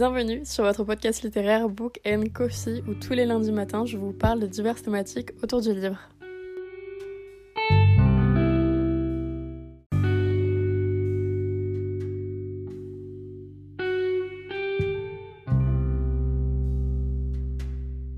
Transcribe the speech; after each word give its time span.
Bienvenue 0.00 0.46
sur 0.46 0.64
votre 0.64 0.82
podcast 0.82 1.22
littéraire 1.22 1.68
Book 1.68 2.00
and 2.06 2.24
Coffee 2.32 2.82
où 2.88 2.94
tous 2.94 3.12
les 3.12 3.26
lundis 3.26 3.52
matins 3.52 3.84
je 3.84 3.98
vous 3.98 4.14
parle 4.14 4.40
de 4.40 4.46
diverses 4.46 4.82
thématiques 4.82 5.32
autour 5.42 5.60
du 5.60 5.74
livre. 5.74 5.98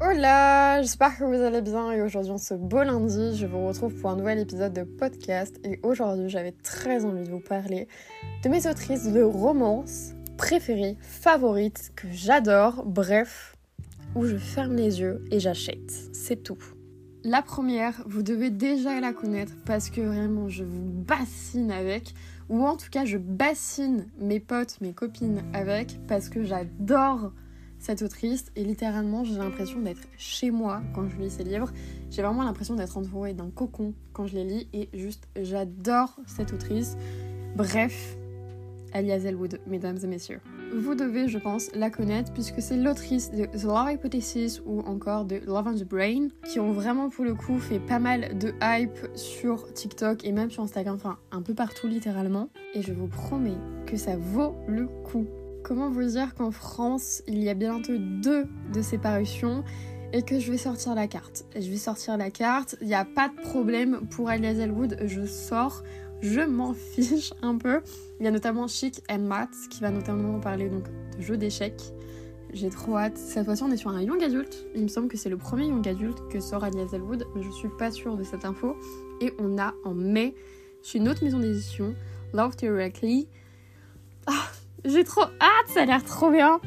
Hola, 0.01 0.83
j'espère 0.83 1.19
que 1.19 1.25
vous 1.25 1.43
allez 1.43 1.63
bien 1.63 1.91
et 1.91 2.01
aujourd'hui 2.01 2.31
en 2.31 2.39
ce 2.39 2.55
beau 2.55 2.85
lundi 2.85 3.37
je 3.37 3.47
vous 3.49 3.67
retrouve 3.67 3.93
pour 3.93 4.11
un 4.11 4.17
nouvel 4.17 4.39
épisode 4.39 4.73
de 4.73 4.85
podcast 4.85 5.59
et 5.65 5.81
aujourd'hui 5.83 6.29
j'avais 6.29 6.53
très 6.53 7.05
envie 7.05 7.25
de 7.25 7.31
vous 7.31 7.41
parler 7.41 7.89
de 8.45 8.49
mes 8.49 8.69
autrices 8.69 9.11
de 9.11 9.23
romance 9.25 10.13
préférées, 10.37 10.97
favorites, 11.01 11.93
que 11.97 12.09
j'adore, 12.11 12.85
bref, 12.85 13.57
où 14.15 14.27
je 14.27 14.37
ferme 14.37 14.77
les 14.77 15.01
yeux 15.01 15.25
et 15.31 15.41
j'achète. 15.41 15.93
C'est 16.13 16.43
tout. 16.43 16.59
La 17.25 17.41
première, 17.41 18.03
vous 18.07 18.23
devez 18.23 18.51
déjà 18.51 19.01
la 19.01 19.13
connaître 19.13 19.53
parce 19.65 19.91
que 19.91 20.01
vraiment 20.01 20.49
je 20.49 20.65
vous 20.65 20.83
bassine 20.83 21.71
avec, 21.71 22.15
ou 22.49 22.67
en 22.67 22.77
tout 22.77 22.91
cas 22.91 23.05
je 23.05 23.17
bassine 23.17 24.09
mes 24.19 24.41
potes, 24.41 24.81
mes 24.81 24.93
copines 24.93 25.43
avec, 25.53 26.01
parce 26.09 26.29
que 26.29 26.43
j'adore 26.43 27.33
cette 27.79 28.03
autrice 28.03 28.47
et 28.57 28.65
littéralement 28.65 29.25
j'ai 29.25 29.37
l'impression 29.37 29.81
d'être 29.81 30.03
chez 30.17 30.51
moi 30.51 30.83
quand 30.95 31.09
je 31.09 31.17
lis 31.17 31.31
ces 31.31 31.45
livres. 31.45 31.71
J'ai 32.11 32.23
vraiment 32.23 32.43
l'impression 32.43 32.75
d'être 32.75 32.99
entourée 32.99 33.35
d'un 33.35 33.51
cocon 33.51 33.95
quand 34.13 34.27
je 34.27 34.35
les 34.35 34.45
lis 34.45 34.69
et 34.73 34.89
juste 34.93 35.29
j'adore 35.41 36.17
cette 36.27 36.53
autrice. 36.53 36.97
Bref, 37.55 38.17
Alias 38.93 39.25
Elwood, 39.25 39.61
mesdames 39.67 39.99
et 40.03 40.07
messieurs. 40.07 40.41
Vous 40.75 40.95
devez, 40.95 41.29
je 41.29 41.39
pense, 41.39 41.71
la 41.75 41.91
connaître 41.91 42.33
puisque 42.33 42.61
c'est 42.63 42.77
l'autrice 42.77 43.31
de 43.31 43.45
The 43.45 43.65
Love 43.65 43.93
Hypothesis 43.93 44.63
ou 44.65 44.81
encore 44.81 45.25
de 45.25 45.37
Love 45.47 45.67
on 45.67 45.75
the 45.75 45.85
Brain 45.85 46.29
qui 46.47 46.61
ont 46.61 46.73
vraiment 46.73 47.11
pour 47.11 47.25
le 47.25 47.35
coup 47.35 47.59
fait 47.59 47.81
pas 47.81 47.99
mal 47.99 48.39
de 48.39 48.53
hype 48.63 48.99
sur 49.15 49.73
TikTok 49.73 50.25
et 50.25 50.33
même 50.33 50.51
sur 50.51 50.63
Instagram, 50.63 50.97
enfin 50.97 51.19
un 51.31 51.43
peu 51.43 51.55
partout 51.55 51.89
littéralement. 51.89 52.49
Et 52.75 52.83
je 52.83 52.93
vous 52.93 53.09
promets 53.09 53.59
que 53.87 53.97
ça 53.97 54.17
vaut 54.17 54.55
le 54.67 54.87
coup. 54.87 55.27
Comment 55.63 55.91
vous 55.91 56.05
dire 56.05 56.35
qu'en 56.35 56.51
France, 56.51 57.23
il 57.29 57.43
y 57.43 57.49
a 57.49 57.55
bientôt 57.55 57.97
deux 57.97 58.47
de 58.73 58.83
ces 58.83 58.99
parutions 58.99 59.63
et 60.13 60.23
que 60.23 60.39
je 60.39 60.51
vais 60.51 60.59
sortir 60.59 60.95
la 60.95 61.07
carte. 61.07 61.45
Je 61.55 61.71
vais 61.71 61.77
sortir 61.77 62.17
la 62.17 62.31
carte, 62.31 62.77
il 62.81 62.89
n'y 62.89 62.95
a 62.95 63.05
pas 63.05 63.29
de 63.29 63.41
problème 63.41 64.01
pour 64.11 64.29
Alias 64.29 64.55
Elwood, 64.55 64.99
je 65.05 65.25
sors 65.25 65.83
je 66.23 66.41
m'en 66.41 66.73
fiche 66.95 67.35
un 67.43 67.57
peu. 67.57 67.83
Il 68.21 68.25
y 68.25 68.29
a 68.29 68.31
notamment 68.31 68.67
Chic 68.69 69.03
and 69.11 69.21
Matt 69.21 69.51
qui 69.71 69.81
va 69.81 69.91
notamment 69.91 70.39
parler 70.41 70.69
donc 70.69 70.85
de 71.17 71.23
jeux 71.23 71.37
d'échecs. 71.37 71.83
J'ai 72.53 72.69
trop 72.69 72.97
hâte. 72.99 73.17
Cette 73.17 73.47
fois-ci, 73.47 73.63
on 73.63 73.71
est 73.71 73.77
sur 73.77 73.91
un 73.91 74.03
young 74.03 74.23
adulte. 74.23 74.67
Il 74.75 74.83
me 74.83 74.89
semble 74.89 75.09
que 75.09 75.17
c'est 75.17 75.31
le 75.31 75.39
premier 75.39 75.67
young 75.67 75.87
adulte 75.89 76.19
que 76.31 76.39
sort 76.39 76.65
Alias 76.65 76.91
Elwood, 76.93 77.27
mais 77.35 77.43
je 77.43 77.51
suis 77.51 77.71
pas 77.79 77.91
sûre 77.91 78.17
de 78.17 78.25
cette 78.25 78.45
info. 78.45 78.77
Et 79.21 79.33
on 79.39 79.59
a 79.59 79.75
en 79.85 79.95
mai, 79.95 80.35
chez 80.83 80.99
une 80.99 81.09
autre 81.09 81.25
maison 81.25 81.39
d'édition, 81.39 81.95
Love 82.35 82.57
Directly. 82.57 83.27
Ah, 84.27 84.49
j'ai 84.85 85.05
trop 85.05 85.23
hâte, 85.23 85.69
ça 85.69 85.83
a 85.83 85.85
l'air 85.87 86.05
trop 86.05 86.31
bien. 86.31 86.61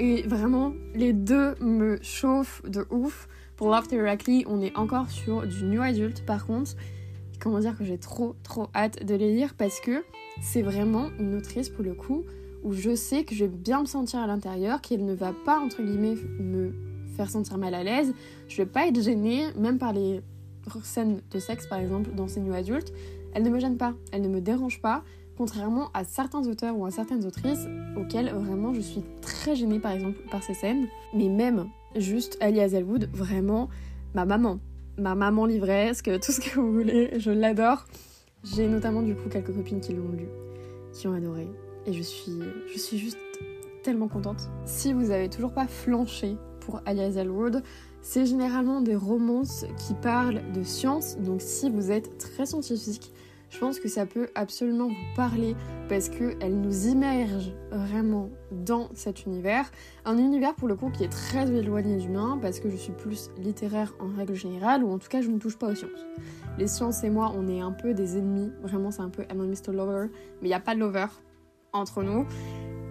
Et 0.00 0.22
vraiment, 0.22 0.72
les 0.94 1.12
deux 1.12 1.54
me 1.60 1.98
chauffent 2.02 2.62
de 2.64 2.86
ouf. 2.90 3.28
Pour 3.56 3.70
Love 3.70 3.88
Directly, 3.88 4.44
on 4.46 4.62
est 4.62 4.74
encore 4.76 5.10
sur 5.10 5.46
du 5.46 5.64
new 5.64 5.82
adulte 5.82 6.24
par 6.24 6.46
contre 6.46 6.72
comment 7.46 7.60
dire 7.60 7.78
que 7.78 7.84
j'ai 7.84 7.96
trop 7.96 8.34
trop 8.42 8.66
hâte 8.74 9.06
de 9.06 9.14
les 9.14 9.32
lire 9.32 9.54
parce 9.56 9.78
que 9.78 10.04
c'est 10.42 10.62
vraiment 10.62 11.10
une 11.20 11.36
autrice 11.36 11.68
pour 11.68 11.84
le 11.84 11.94
coup 11.94 12.24
où 12.64 12.72
je 12.72 12.96
sais 12.96 13.22
que 13.22 13.36
je 13.36 13.44
vais 13.44 13.50
bien 13.50 13.82
me 13.82 13.86
sentir 13.86 14.18
à 14.18 14.26
l'intérieur, 14.26 14.80
qu'elle 14.80 15.04
ne 15.04 15.14
va 15.14 15.32
pas 15.44 15.60
entre 15.60 15.80
guillemets 15.80 16.16
me 16.40 16.72
faire 17.16 17.30
sentir 17.30 17.56
mal 17.56 17.72
à 17.74 17.84
l'aise, 17.84 18.12
je 18.48 18.56
vais 18.56 18.66
pas 18.66 18.88
être 18.88 19.00
gênée 19.00 19.44
même 19.56 19.78
par 19.78 19.92
les 19.92 20.22
scènes 20.82 21.20
de 21.30 21.38
sexe 21.38 21.68
par 21.68 21.78
exemple 21.78 22.10
dans 22.16 22.26
ces 22.26 22.40
nuits 22.40 22.56
adultes, 22.56 22.92
elle 23.32 23.44
ne 23.44 23.50
me 23.50 23.60
gêne 23.60 23.76
pas, 23.76 23.94
elle 24.10 24.22
ne 24.22 24.28
me 24.28 24.40
dérange 24.40 24.82
pas, 24.82 25.04
contrairement 25.38 25.90
à 25.94 26.02
certains 26.02 26.48
auteurs 26.48 26.76
ou 26.76 26.84
à 26.84 26.90
certaines 26.90 27.24
autrices 27.26 27.68
auxquelles 27.96 28.30
vraiment 28.34 28.74
je 28.74 28.80
suis 28.80 29.04
très 29.22 29.54
gênée 29.54 29.78
par 29.78 29.92
exemple 29.92 30.18
par 30.32 30.42
ces 30.42 30.54
scènes, 30.54 30.88
mais 31.14 31.28
même 31.28 31.68
juste 31.94 32.38
Ali 32.40 32.58
Hazelwood, 32.58 33.08
vraiment 33.12 33.68
ma 34.16 34.24
maman, 34.24 34.58
ma 34.98 35.14
maman 35.14 35.46
livresque, 35.46 36.10
tout 36.20 36.32
ce 36.32 36.40
que 36.40 36.58
vous 36.58 36.72
voulez, 36.72 37.18
je 37.18 37.30
l'adore. 37.30 37.86
J'ai 38.44 38.68
notamment 38.68 39.02
du 39.02 39.14
coup 39.14 39.28
quelques 39.28 39.54
copines 39.54 39.80
qui 39.80 39.92
l'ont 39.92 40.10
lu, 40.10 40.28
qui 40.92 41.08
ont 41.08 41.12
adoré. 41.12 41.48
Et 41.86 41.92
je 41.92 42.02
suis, 42.02 42.38
je 42.72 42.78
suis 42.78 42.98
juste 42.98 43.18
tellement 43.82 44.08
contente. 44.08 44.48
Si 44.64 44.92
vous 44.92 45.10
avez 45.10 45.28
toujours 45.28 45.52
pas 45.52 45.66
flanché 45.66 46.36
pour 46.60 46.80
Alias 46.86 47.14
Elwood, 47.16 47.62
c'est 48.02 48.26
généralement 48.26 48.80
des 48.80 48.96
romances 48.96 49.64
qui 49.78 49.94
parlent 49.94 50.42
de 50.52 50.62
science. 50.62 51.16
Donc 51.18 51.40
si 51.40 51.70
vous 51.70 51.90
êtes 51.90 52.18
très 52.18 52.46
scientifique, 52.46 53.12
je 53.56 53.60
pense 53.60 53.80
que 53.80 53.88
ça 53.88 54.04
peut 54.04 54.28
absolument 54.34 54.88
vous 54.88 55.14
parler 55.16 55.56
parce 55.88 56.10
qu'elle 56.10 56.60
nous 56.60 56.88
immerge 56.88 57.54
vraiment 57.70 58.28
dans 58.50 58.90
cet 58.92 59.24
univers. 59.24 59.70
Un 60.04 60.18
univers 60.18 60.54
pour 60.54 60.68
le 60.68 60.76
coup 60.76 60.90
qui 60.90 61.04
est 61.04 61.08
très 61.08 61.50
éloigné 61.50 61.96
du 61.96 62.10
mien 62.10 62.38
parce 62.42 62.60
que 62.60 62.68
je 62.68 62.76
suis 62.76 62.92
plus 62.92 63.30
littéraire 63.38 63.94
en 63.98 64.14
règle 64.14 64.34
générale 64.34 64.84
ou 64.84 64.92
en 64.92 64.98
tout 64.98 65.08
cas 65.08 65.22
je 65.22 65.30
ne 65.30 65.38
touche 65.38 65.56
pas 65.56 65.68
aux 65.68 65.74
sciences. 65.74 66.04
Les 66.58 66.66
sciences 66.66 67.02
et 67.02 67.08
moi 67.08 67.32
on 67.34 67.48
est 67.48 67.62
un 67.62 67.72
peu 67.72 67.94
des 67.94 68.18
ennemis, 68.18 68.52
vraiment 68.60 68.90
c'est 68.90 69.00
un 69.00 69.08
peu 69.08 69.24
a 69.26 69.34
Mr. 69.34 69.72
Lover, 69.72 70.08
mais 70.42 70.48
il 70.48 70.48
n'y 70.48 70.54
a 70.54 70.60
pas 70.60 70.74
de 70.74 70.80
lover 70.80 71.06
entre 71.72 72.02
nous. 72.02 72.26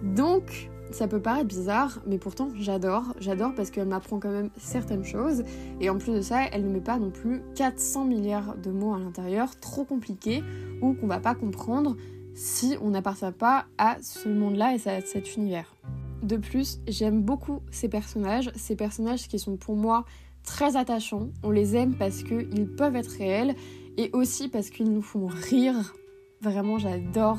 Donc 0.02 0.68
ça 0.90 1.08
peut 1.08 1.20
paraître 1.20 1.48
bizarre, 1.48 2.00
mais 2.06 2.18
pourtant 2.18 2.50
j'adore. 2.58 3.04
J'adore 3.20 3.54
parce 3.54 3.70
qu'elle 3.70 3.88
m'apprend 3.88 4.18
quand 4.18 4.30
même 4.30 4.50
certaines 4.56 5.04
choses. 5.04 5.42
Et 5.80 5.90
en 5.90 5.98
plus 5.98 6.12
de 6.12 6.20
ça, 6.20 6.44
elle 6.52 6.64
ne 6.64 6.72
met 6.72 6.80
pas 6.80 6.98
non 6.98 7.10
plus 7.10 7.42
400 7.54 8.04
milliards 8.04 8.56
de 8.56 8.70
mots 8.70 8.94
à 8.94 8.98
l'intérieur, 8.98 9.56
trop 9.60 9.84
compliqués, 9.84 10.42
ou 10.80 10.94
qu'on 10.94 11.06
va 11.06 11.20
pas 11.20 11.34
comprendre 11.34 11.96
si 12.34 12.76
on 12.82 12.90
n'appartient 12.90 13.32
pas 13.38 13.66
à 13.78 13.96
ce 14.02 14.28
monde-là 14.28 14.74
et 14.74 14.88
à 14.88 15.00
cet 15.00 15.36
univers. 15.36 15.74
De 16.22 16.36
plus, 16.36 16.80
j'aime 16.86 17.22
beaucoup 17.22 17.60
ces 17.70 17.88
personnages, 17.88 18.50
ces 18.56 18.76
personnages 18.76 19.28
qui 19.28 19.38
sont 19.38 19.56
pour 19.56 19.76
moi 19.76 20.04
très 20.44 20.76
attachants. 20.76 21.28
On 21.42 21.50
les 21.50 21.76
aime 21.76 21.94
parce 21.94 22.22
qu'ils 22.22 22.68
peuvent 22.76 22.96
être 22.96 23.16
réels 23.18 23.54
et 23.96 24.10
aussi 24.12 24.48
parce 24.48 24.70
qu'ils 24.70 24.92
nous 24.92 25.02
font 25.02 25.26
rire. 25.26 25.94
Vraiment, 26.42 26.78
j'adore 26.78 27.38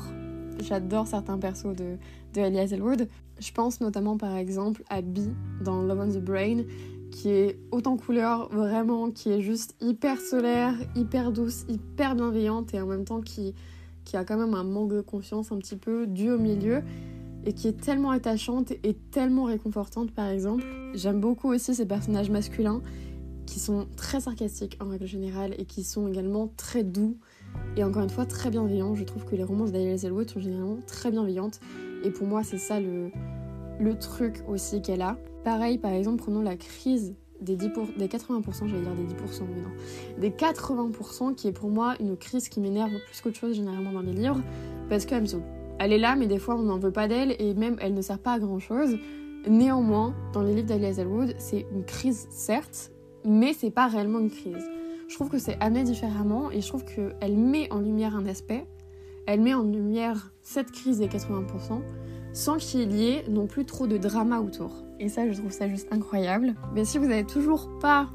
J'adore 0.60 1.06
certains 1.06 1.38
persos 1.38 1.74
de, 1.74 1.96
de 2.34 2.40
Ellie 2.40 2.58
Hazelwood. 2.58 3.08
Je 3.40 3.52
pense 3.52 3.80
notamment 3.80 4.16
par 4.16 4.36
exemple 4.36 4.82
à 4.88 5.02
Bee 5.02 5.32
dans 5.62 5.82
Love 5.82 6.00
on 6.00 6.08
the 6.08 6.22
Brain, 6.22 6.64
qui 7.10 7.30
est 7.30 7.58
autant 7.70 7.96
couleur, 7.96 8.48
vraiment, 8.50 9.10
qui 9.10 9.30
est 9.30 9.40
juste 9.40 9.74
hyper 9.80 10.20
solaire, 10.20 10.74
hyper 10.94 11.32
douce, 11.32 11.64
hyper 11.68 12.14
bienveillante 12.14 12.74
et 12.74 12.80
en 12.80 12.86
même 12.86 13.04
temps 13.04 13.20
qui, 13.20 13.54
qui 14.04 14.16
a 14.16 14.24
quand 14.24 14.36
même 14.36 14.54
un 14.54 14.64
manque 14.64 14.92
de 14.92 15.00
confiance 15.00 15.52
un 15.52 15.58
petit 15.58 15.76
peu 15.76 16.06
dû 16.06 16.30
au 16.30 16.38
milieu 16.38 16.82
et 17.44 17.52
qui 17.52 17.68
est 17.68 17.80
tellement 17.80 18.10
attachante 18.10 18.72
et 18.82 18.94
tellement 19.10 19.44
réconfortante 19.44 20.10
par 20.12 20.28
exemple. 20.28 20.64
J'aime 20.94 21.20
beaucoup 21.20 21.48
aussi 21.48 21.74
ces 21.74 21.86
personnages 21.86 22.30
masculins 22.30 22.82
qui 23.46 23.60
sont 23.60 23.86
très 23.96 24.20
sarcastiques 24.20 24.76
en 24.80 24.88
règle 24.88 25.06
générale 25.06 25.54
et 25.58 25.64
qui 25.64 25.82
sont 25.82 26.08
également 26.08 26.52
très 26.56 26.84
doux 26.84 27.16
et 27.76 27.84
encore 27.84 28.02
une 28.02 28.10
fois 28.10 28.26
très 28.26 28.50
bienveillants. 28.50 28.94
Je 28.94 29.04
trouve 29.04 29.24
que 29.24 29.36
les 29.36 29.44
romances 29.44 29.72
d'Alice 29.72 30.04
Elwood 30.04 30.28
sont 30.28 30.40
généralement 30.40 30.78
très 30.86 31.10
bienveillantes 31.10 31.60
et 32.04 32.10
pour 32.10 32.26
moi 32.26 32.42
c'est 32.42 32.58
ça 32.58 32.80
le, 32.80 33.10
le 33.80 33.98
truc 33.98 34.42
aussi 34.46 34.82
qu'elle 34.82 35.02
a. 35.02 35.16
Pareil 35.44 35.78
par 35.78 35.92
exemple 35.92 36.22
prenons 36.22 36.42
la 36.42 36.56
crise 36.56 37.14
des, 37.40 37.56
10 37.56 37.70
des 37.96 38.08
80%, 38.08 38.66
j'allais 38.66 38.82
dire 38.82 38.94
des 38.94 39.14
10%, 39.14 39.42
mais 39.54 39.60
non, 39.60 39.70
des 40.18 40.30
80% 40.30 41.34
qui 41.34 41.48
est 41.48 41.52
pour 41.52 41.70
moi 41.70 41.94
une 42.00 42.16
crise 42.16 42.48
qui 42.48 42.60
m'énerve 42.60 42.90
plus 43.06 43.20
qu'autre 43.20 43.38
chose 43.38 43.54
généralement 43.54 43.92
dans 43.92 44.02
les 44.02 44.12
livres 44.12 44.40
parce 44.88 45.06
qu'elle 45.06 45.24
est 45.78 45.98
là 45.98 46.16
mais 46.16 46.26
des 46.26 46.38
fois 46.38 46.56
on 46.56 46.62
n'en 46.62 46.78
veut 46.78 46.92
pas 46.92 47.06
d'elle 47.08 47.36
et 47.38 47.54
même 47.54 47.76
elle 47.80 47.94
ne 47.94 48.02
sert 48.02 48.18
pas 48.18 48.32
à 48.32 48.38
grand 48.38 48.58
chose. 48.58 48.96
Néanmoins, 49.46 50.14
dans 50.32 50.42
les 50.42 50.52
livres 50.52 50.66
d'Alice 50.66 50.98
Elwood, 50.98 51.34
c'est 51.38 51.64
une 51.72 51.84
crise 51.84 52.26
certes, 52.28 52.90
mais 53.24 53.52
c'est 53.52 53.70
pas 53.70 53.86
réellement 53.86 54.18
une 54.18 54.30
crise. 54.30 54.68
Je 55.08 55.14
trouve 55.14 55.30
que 55.30 55.38
c'est 55.38 55.56
amené 55.60 55.84
différemment 55.84 56.50
et 56.50 56.60
je 56.60 56.68
trouve 56.68 56.84
qu'elle 56.84 57.36
met 57.36 57.72
en 57.72 57.78
lumière 57.78 58.14
un 58.14 58.26
aspect, 58.26 58.66
elle 59.28 59.42
met 59.42 59.52
en 59.52 59.62
lumière 59.62 60.32
cette 60.42 60.72
crise 60.72 60.98
des 60.98 61.06
80% 61.06 61.82
sans 62.32 62.56
qu'il 62.56 62.92
y 62.96 63.10
ait 63.10 63.24
non 63.28 63.46
plus 63.46 63.66
trop 63.66 63.86
de 63.86 63.98
drama 63.98 64.40
autour. 64.40 64.72
Et 65.00 65.10
ça, 65.10 65.30
je 65.30 65.38
trouve 65.38 65.50
ça 65.50 65.68
juste 65.68 65.86
incroyable. 65.90 66.54
Mais 66.74 66.86
si 66.86 66.96
vous 66.96 67.06
n'avez 67.06 67.26
toujours 67.26 67.68
pas 67.78 68.08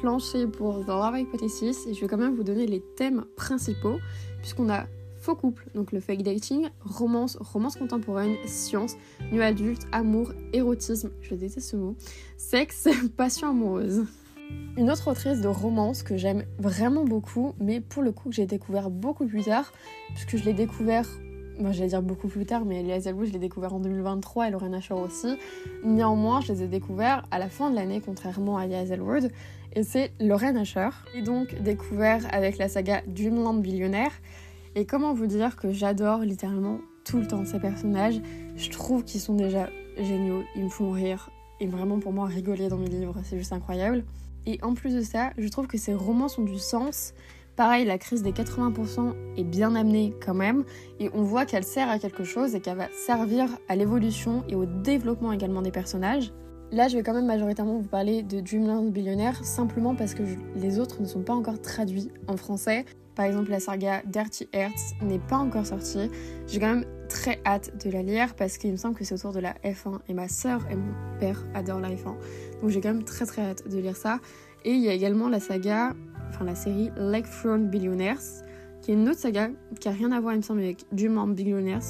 flanché 0.00 0.46
pour 0.46 0.84
The 0.84 0.88
Love 0.88 1.20
Hypothesis, 1.20 1.88
je 1.90 1.98
vais 1.98 2.06
quand 2.06 2.18
même 2.18 2.36
vous 2.36 2.44
donner 2.44 2.66
les 2.66 2.82
thèmes 2.96 3.24
principaux, 3.34 3.96
puisqu'on 4.42 4.68
a 4.68 4.84
faux 5.16 5.34
couple, 5.34 5.64
donc 5.74 5.90
le 5.90 6.00
fake 6.00 6.22
dating, 6.22 6.68
romance, 6.80 7.38
romance 7.40 7.76
contemporaine, 7.76 8.36
science, 8.44 8.96
nu 9.32 9.42
adulte, 9.42 9.86
amour, 9.90 10.32
érotisme, 10.52 11.10
je 11.22 11.34
déteste 11.34 11.66
ce 11.66 11.76
mot, 11.76 11.96
sexe, 12.36 12.88
passion 13.16 13.48
amoureuse. 13.48 14.04
Une 14.76 14.90
autre 14.90 15.10
autrice 15.10 15.40
de 15.40 15.48
romance 15.48 16.02
que 16.02 16.16
j'aime 16.16 16.44
vraiment 16.58 17.04
beaucoup, 17.04 17.54
mais 17.58 17.80
pour 17.80 18.02
le 18.02 18.12
coup 18.12 18.28
que 18.28 18.34
j'ai 18.34 18.46
découvert 18.46 18.90
beaucoup 18.90 19.26
plus 19.26 19.42
tard, 19.42 19.72
puisque 20.14 20.36
je 20.36 20.44
l'ai 20.44 20.52
découvert 20.52 21.08
moi 21.58 21.72
j'allais 21.72 21.88
dire 21.88 22.02
beaucoup 22.02 22.28
plus 22.28 22.46
tard, 22.46 22.64
mais 22.64 22.80
Elie 22.80 22.92
Hazelwood, 22.92 23.26
je 23.26 23.32
l'ai 23.32 23.38
découvert 23.38 23.74
en 23.74 23.80
2023 23.80 24.48
et 24.48 24.50
Lorraine 24.50 24.74
Asher 24.74 24.94
aussi. 24.94 25.36
Néanmoins, 25.84 26.40
je 26.40 26.52
les 26.52 26.62
ai 26.62 26.68
découverts 26.68 27.26
à 27.30 27.38
la 27.38 27.48
fin 27.48 27.70
de 27.70 27.74
l'année, 27.74 28.00
contrairement 28.04 28.58
à 28.58 28.66
Elie 28.66 28.76
Hazelwood. 28.76 29.30
Et 29.72 29.82
c'est 29.82 30.12
Lorraine 30.20 30.56
Asher. 30.56 30.88
Et 31.14 31.22
donc 31.22 31.60
découvert 31.62 32.26
avec 32.32 32.58
la 32.58 32.68
saga 32.68 33.02
Dreamland 33.06 33.60
Billionnaire. 33.60 34.12
Et 34.74 34.84
comment 34.84 35.12
vous 35.14 35.26
dire 35.26 35.56
que 35.56 35.72
j'adore 35.72 36.20
littéralement 36.20 36.78
tout 37.04 37.18
le 37.18 37.26
temps 37.26 37.44
ces 37.44 37.58
personnages? 37.58 38.20
Je 38.56 38.70
trouve 38.70 39.04
qu'ils 39.04 39.20
sont 39.20 39.34
déjà 39.34 39.68
géniaux, 39.96 40.42
ils 40.54 40.64
me 40.64 40.68
font 40.68 40.90
rire. 40.90 41.30
Et 41.60 41.66
vraiment 41.66 41.98
pour 41.98 42.12
moi, 42.12 42.26
rigoler 42.26 42.68
dans 42.68 42.76
mes 42.76 42.88
livres, 42.88 43.16
c'est 43.24 43.38
juste 43.38 43.52
incroyable. 43.52 44.04
Et 44.48 44.58
en 44.62 44.72
plus 44.72 44.94
de 44.94 45.02
ça, 45.02 45.30
je 45.36 45.46
trouve 45.46 45.66
que 45.66 45.76
ces 45.76 45.94
romans 45.94 46.28
sont 46.28 46.42
du 46.42 46.58
sens 46.58 47.12
Pareil, 47.54 47.84
la 47.84 47.98
crise 47.98 48.22
des 48.22 48.30
80% 48.30 49.14
est 49.36 49.42
bien 49.42 49.74
amenée 49.74 50.14
quand 50.24 50.32
même, 50.32 50.62
et 51.00 51.10
on 51.12 51.24
voit 51.24 51.44
qu'elle 51.44 51.64
sert 51.64 51.90
à 51.90 51.98
quelque 51.98 52.22
chose 52.22 52.54
et 52.54 52.60
qu'elle 52.60 52.76
va 52.76 52.86
servir 52.92 53.48
à 53.68 53.74
l'évolution 53.74 54.44
et 54.48 54.54
au 54.54 54.64
développement 54.64 55.32
également 55.32 55.60
des 55.60 55.72
personnages. 55.72 56.32
Là, 56.70 56.86
je 56.86 56.96
vais 56.96 57.02
quand 57.02 57.14
même 57.14 57.26
majoritairement 57.26 57.78
vous 57.78 57.88
parler 57.88 58.22
de 58.22 58.38
Dreamland 58.38 58.92
Billionaire, 58.92 59.44
simplement 59.44 59.96
parce 59.96 60.14
que 60.14 60.22
les 60.54 60.78
autres 60.78 61.02
ne 61.02 61.06
sont 61.06 61.22
pas 61.22 61.34
encore 61.34 61.60
traduits 61.60 62.12
en 62.28 62.36
français. 62.36 62.84
Par 63.16 63.24
exemple, 63.24 63.50
la 63.50 63.58
saga 63.58 64.02
Dirty 64.06 64.48
Hearts 64.52 64.94
n'est 65.02 65.18
pas 65.18 65.38
encore 65.38 65.66
sortie. 65.66 66.12
J'ai 66.46 66.60
quand 66.60 66.76
même 66.76 66.84
très 67.08 67.40
hâte 67.44 67.84
de 67.84 67.90
la 67.90 68.02
lire 68.02 68.34
parce 68.34 68.58
qu'il 68.58 68.70
me 68.70 68.76
semble 68.76 68.94
que 68.94 69.04
c'est 69.04 69.14
autour 69.14 69.32
de 69.32 69.40
la 69.40 69.54
F1 69.64 69.98
et 70.08 70.14
ma 70.14 70.28
sœur 70.28 70.66
et 70.70 70.76
mon 70.76 70.92
père 71.18 71.42
adorent 71.54 71.80
la 71.80 71.90
F1. 71.90 72.14
Donc 72.60 72.70
j'ai 72.70 72.80
quand 72.80 72.92
même 72.92 73.04
très 73.04 73.26
très 73.26 73.42
hâte 73.42 73.68
de 73.68 73.78
lire 73.78 73.96
ça. 73.96 74.20
Et 74.64 74.72
il 74.72 74.80
y 74.80 74.88
a 74.88 74.92
également 74.92 75.28
la 75.28 75.40
saga 75.40 75.94
enfin 76.28 76.44
la 76.44 76.54
série 76.54 76.90
Lakefront 76.96 77.58
Billionaires, 77.58 78.20
qui 78.82 78.90
est 78.90 78.94
une 78.94 79.08
autre 79.08 79.20
saga 79.20 79.50
qui 79.80 79.88
a 79.88 79.92
rien 79.92 80.12
à 80.12 80.20
voir, 80.20 80.34
il 80.34 80.38
me 80.38 80.42
semble, 80.42 80.60
avec 80.60 80.84
Dreamland 80.92 81.28
Billionaires, 81.34 81.82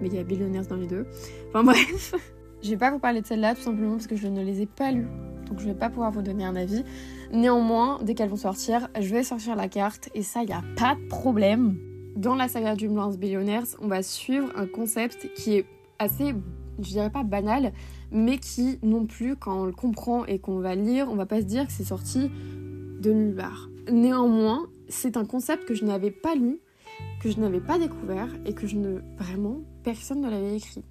mais 0.00 0.08
il 0.08 0.14
y 0.14 0.18
a 0.18 0.24
Billionaires 0.24 0.66
dans 0.66 0.76
les 0.76 0.86
deux. 0.86 1.06
Enfin 1.48 1.64
bref, 1.64 2.14
je 2.62 2.70
vais 2.70 2.76
pas 2.76 2.90
vous 2.90 2.98
parler 2.98 3.20
de 3.20 3.26
celle-là 3.26 3.54
tout 3.54 3.62
simplement 3.62 3.92
parce 3.92 4.06
que 4.06 4.16
je 4.16 4.28
ne 4.28 4.42
les 4.42 4.62
ai 4.62 4.66
pas 4.66 4.92
lues, 4.92 5.08
donc 5.46 5.60
je 5.60 5.66
vais 5.66 5.74
pas 5.74 5.90
pouvoir 5.90 6.10
vous 6.10 6.22
donner 6.22 6.44
un 6.44 6.56
avis. 6.56 6.84
Néanmoins, 7.32 7.98
dès 8.02 8.14
qu'elles 8.14 8.30
vont 8.30 8.36
sortir, 8.36 8.88
je 8.98 9.08
vais 9.08 9.22
sortir 9.22 9.56
la 9.56 9.68
carte 9.68 10.08
et 10.14 10.22
ça, 10.22 10.42
il 10.42 10.50
y 10.50 10.52
a 10.52 10.62
pas 10.76 10.94
de 10.94 11.08
problème. 11.08 11.76
Dans 12.18 12.34
la 12.34 12.48
saga 12.48 12.74
Dreamland 12.74 13.16
Billionaires, 13.16 13.62
on 13.80 13.86
va 13.86 14.02
suivre 14.02 14.48
un 14.56 14.66
concept 14.66 15.32
qui 15.36 15.54
est 15.54 15.66
assez, 16.00 16.34
je 16.80 16.88
dirais 16.88 17.10
pas 17.10 17.22
banal, 17.22 17.72
mais 18.10 18.38
qui 18.38 18.80
non 18.82 19.06
plus, 19.06 19.36
quand 19.36 19.60
on 19.60 19.64
le 19.66 19.72
comprend 19.72 20.24
et 20.24 20.40
qu'on 20.40 20.58
va 20.58 20.74
lire, 20.74 21.06
on 21.08 21.14
va 21.14 21.26
pas 21.26 21.40
se 21.40 21.46
dire 21.46 21.64
que 21.64 21.72
c'est 21.72 21.84
sorti 21.84 22.28
de 23.00 23.12
nulle 23.12 23.36
part. 23.36 23.68
Néanmoins, 23.88 24.66
c'est 24.88 25.16
un 25.16 25.24
concept 25.24 25.64
que 25.64 25.74
je 25.74 25.84
n'avais 25.84 26.10
pas 26.10 26.34
lu, 26.34 26.58
que 27.22 27.30
je 27.30 27.38
n'avais 27.38 27.60
pas 27.60 27.78
découvert 27.78 28.26
et 28.46 28.52
que 28.52 28.66
je 28.66 28.74
ne 28.74 28.98
vraiment 29.16 29.60
personne 29.84 30.20
ne 30.20 30.28
l'avait 30.28 30.56
écrit. 30.56 30.82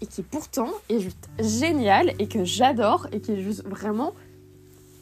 Et 0.00 0.06
qui 0.06 0.22
pourtant 0.22 0.70
est 0.88 1.00
juste 1.00 1.30
génial 1.40 2.12
et 2.20 2.28
que 2.28 2.44
j'adore 2.44 3.08
et 3.10 3.20
qui 3.20 3.32
est 3.32 3.42
juste 3.42 3.66
vraiment 3.66 4.14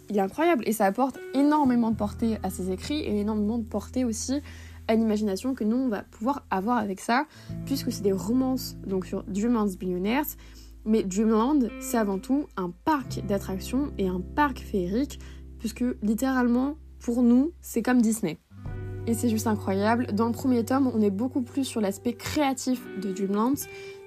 il 0.09 0.17
est 0.17 0.21
incroyable 0.21 0.65
et 0.67 0.73
ça 0.73 0.87
apporte 0.87 1.19
énormément 1.35 1.91
de 1.91 1.97
portée 1.97 2.39
à 2.43 2.49
ses 2.49 2.71
écrits 2.71 3.01
et 3.01 3.21
énormément 3.21 3.59
de 3.59 3.65
portée 3.65 4.07
aussi 4.07 4.41
à 4.89 4.95
l'imagination 4.95 5.55
que 5.55 5.65
nous 5.65 5.77
on 5.77 5.89
va 5.89 6.03
pouvoir 6.03 6.45
avoir 6.51 6.79
avec 6.79 7.01
ça 7.01 7.27
puisque 7.65 7.93
c'est 7.93 8.03
des 8.03 8.13
romances 8.13 8.77
donc 8.87 9.07
sur 9.07 9.23
Dreamland's 9.25 9.77
Billionaires 9.77 10.27
mais 10.85 11.03
Dreamland 11.05 11.69
c'est 11.81 11.99
avant 11.99 12.19
tout 12.19 12.47
un 12.57 12.71
parc 12.85 13.25
d'attractions 13.27 13.93
et 13.99 14.09
un 14.09 14.21
parc 14.21 14.59
féerique 14.59 15.21
puisque 15.59 15.85
littéralement 16.03 16.77
pour 16.99 17.23
nous, 17.23 17.53
c'est 17.61 17.83
comme 17.83 18.03
Disney. 18.03 18.39
Et 19.07 19.15
c'est 19.15 19.31
juste 19.31 19.47
incroyable. 19.47 20.07
Dans 20.13 20.27
le 20.27 20.33
premier 20.33 20.65
tome, 20.65 20.91
on 20.95 21.01
est 21.01 21.11
beaucoup 21.11 21.41
plus 21.41 21.65
sur 21.65 21.81
l'aspect 21.81 22.13
créatif 22.13 22.85
de 23.01 23.11
Dreamlands. 23.11 23.55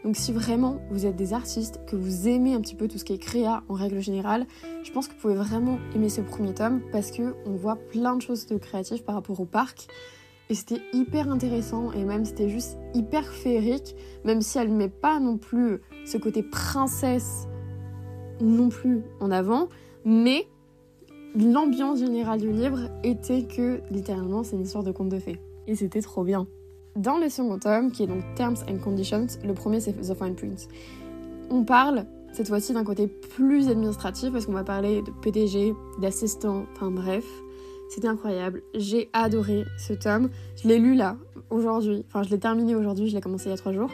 Donc 0.04 0.16
si 0.16 0.32
vraiment 0.32 0.80
vous 0.92 1.06
êtes 1.06 1.16
des 1.16 1.34
artistes, 1.34 1.80
que 1.88 1.96
vous 1.96 2.28
aimez 2.28 2.54
un 2.54 2.62
petit 2.62 2.76
peu 2.76 2.88
tout 2.88 3.00
ce 3.00 3.06
qui 3.06 3.14
est 3.14 3.18
créa 3.18 3.64
en 3.68 3.74
règle 3.74 4.00
générale, 4.00 4.46
je 4.84 4.92
pense 4.92 5.08
que 5.08 5.14
vous 5.14 5.20
pouvez 5.20 5.36
vraiment 5.36 5.80
aimer 5.96 6.10
ce 6.10 6.22
premier 6.22 6.54
tome 6.54 6.82
parce 6.92 7.10
que 7.10 7.36
on 7.46 7.54
voit 7.54 7.78
plein 7.78 8.16
de 8.16 8.22
choses 8.22 8.46
de 8.46 8.58
créatif 8.58 9.04
par 9.04 9.16
rapport 9.16 9.40
au 9.40 9.46
parc. 9.46 9.88
Et 10.50 10.56
c'était 10.56 10.82
hyper 10.94 11.32
intéressant 11.32 11.92
et 11.94 12.04
même 12.04 12.26
c'était 12.26 12.50
juste 12.50 12.78
hyper 12.94 13.26
féerique, 13.26 13.96
même 14.26 14.42
si 14.42 14.58
elle 14.58 14.72
ne 14.72 14.78
met 14.78 14.90
pas 14.90 15.20
non 15.20 15.38
plus 15.38 15.80
ce 16.06 16.18
côté 16.18 16.44
princesse 16.44 17.48
non 18.42 18.70
plus 18.70 19.04
en 19.20 19.32
avant, 19.32 19.70
mais 20.04 20.48
l'ambiance 21.36 22.00
générale 22.00 22.42
du 22.42 22.52
livre 22.52 22.80
était 23.04 23.44
que 23.44 23.82
littéralement 23.92 24.44
c'est 24.44 24.56
une 24.56 24.64
histoire 24.64 24.84
de 24.84 24.92
conte 24.92 25.10
de 25.10 25.20
fées. 25.20 25.40
Et 25.68 25.76
c'était 25.76 26.02
trop 26.02 26.24
bien. 26.24 26.48
Dans 26.98 27.18
le 27.18 27.30
second 27.30 27.58
tome, 27.58 27.92
qui 27.92 28.04
est 28.04 28.08
donc 28.08 28.24
Terms 28.36 28.58
and 28.70 28.80
Conditions, 28.84 29.28
le 29.46 29.54
premier 29.54 29.80
c'est 29.80 29.94
The 29.94 30.14
Fine 30.14 30.36
Print. 30.36 30.68
On 31.50 31.64
parle 31.64 32.06
cette 32.34 32.48
fois-ci 32.48 32.74
d'un 32.74 32.84
côté 32.84 33.08
plus 33.08 33.70
administratif 33.70 34.32
parce 34.32 34.46
qu'on 34.46 34.54
va 34.54 34.64
parler 34.64 35.02
de 35.02 35.12
PDG, 35.22 35.74
d'assistant, 36.00 36.66
enfin 36.74 36.92
bref. 36.92 37.26
C'était 37.94 38.08
incroyable. 38.08 38.64
J'ai 38.74 39.10
adoré 39.12 39.66
ce 39.78 39.92
tome. 39.92 40.30
Je 40.56 40.70
l'ai 40.70 40.80
lu 40.80 40.96
là, 40.96 41.18
aujourd'hui. 41.50 42.06
Enfin, 42.08 42.24
je 42.24 42.30
l'ai 42.30 42.40
terminé 42.40 42.74
aujourd'hui, 42.74 43.10
je 43.10 43.16
l'ai 43.16 43.20
commencé 43.20 43.48
il 43.48 43.50
y 43.50 43.54
a 43.54 43.58
trois 43.58 43.74
jours. 43.74 43.90